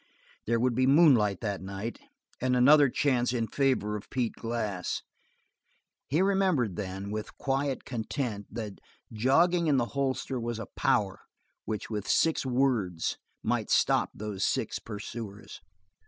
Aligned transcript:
There 0.47 0.59
would 0.59 0.73
be 0.73 0.87
moonlight 0.87 1.41
that 1.41 1.61
night 1.61 1.99
and 2.41 2.55
another 2.55 2.89
chance 2.89 3.33
in 3.33 3.45
favor 3.45 3.95
of 3.95 4.09
Pete 4.09 4.33
Glass. 4.33 5.03
He 6.07 6.23
remembered 6.23 6.75
then, 6.75 7.11
with 7.11 7.37
quiet 7.37 7.85
content, 7.85 8.47
that 8.49 8.79
jogging 9.13 9.67
in 9.67 9.77
the 9.77 9.85
holster 9.93 10.39
was 10.39 10.57
a 10.57 10.65
power 10.75 11.21
which 11.65 11.91
with 11.91 12.07
six 12.07 12.43
words 12.47 13.19
might 13.43 13.69
stop 13.69 14.09
those 14.15 14.43
six 14.43 14.79
pursuers. 14.79 15.61